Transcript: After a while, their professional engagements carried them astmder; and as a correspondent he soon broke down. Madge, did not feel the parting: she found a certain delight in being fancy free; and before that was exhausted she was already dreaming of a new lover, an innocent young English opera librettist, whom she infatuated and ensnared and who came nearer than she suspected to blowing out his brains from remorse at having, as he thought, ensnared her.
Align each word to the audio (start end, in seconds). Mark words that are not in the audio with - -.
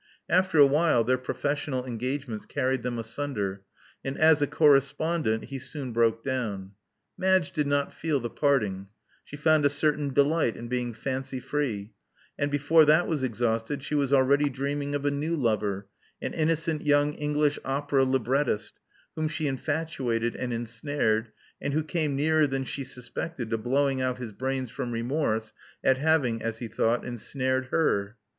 After 0.29 0.57
a 0.57 0.65
while, 0.65 1.03
their 1.03 1.19
professional 1.19 1.85
engagements 1.85 2.47
carried 2.47 2.81
them 2.81 2.97
astmder; 2.97 3.59
and 4.03 4.17
as 4.17 4.41
a 4.41 4.47
correspondent 4.47 5.43
he 5.43 5.59
soon 5.59 5.93
broke 5.93 6.23
down. 6.23 6.71
Madge, 7.19 7.51
did 7.51 7.67
not 7.67 7.93
feel 7.93 8.19
the 8.19 8.27
parting: 8.31 8.87
she 9.23 9.35
found 9.37 9.63
a 9.63 9.69
certain 9.69 10.11
delight 10.11 10.57
in 10.57 10.67
being 10.67 10.91
fancy 10.91 11.39
free; 11.39 11.93
and 12.39 12.49
before 12.49 12.83
that 12.85 13.05
was 13.07 13.21
exhausted 13.21 13.83
she 13.83 13.93
was 13.93 14.11
already 14.11 14.49
dreaming 14.49 14.95
of 14.95 15.05
a 15.05 15.11
new 15.11 15.35
lover, 15.35 15.87
an 16.19 16.33
innocent 16.33 16.83
young 16.83 17.13
English 17.13 17.59
opera 17.63 18.03
librettist, 18.03 18.73
whom 19.15 19.27
she 19.27 19.45
infatuated 19.45 20.35
and 20.35 20.51
ensnared 20.51 21.31
and 21.61 21.73
who 21.73 21.83
came 21.83 22.15
nearer 22.15 22.47
than 22.47 22.63
she 22.63 22.83
suspected 22.83 23.51
to 23.51 23.57
blowing 23.59 24.01
out 24.01 24.17
his 24.17 24.31
brains 24.31 24.71
from 24.71 24.91
remorse 24.93 25.53
at 25.83 25.99
having, 25.99 26.41
as 26.41 26.57
he 26.57 26.67
thought, 26.67 27.05
ensnared 27.05 27.65
her. 27.67 28.17